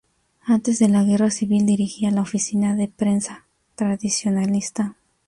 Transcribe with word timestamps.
Antes 0.47 0.79
de 0.79 0.89
la 0.89 1.03
guerra 1.03 1.29
civil 1.29 1.67
dirigiría 1.67 2.09
la 2.09 2.21
Oficina 2.21 2.75
de 2.75 2.87
Prensa 2.87 3.45
Tradicionalista. 3.75 4.95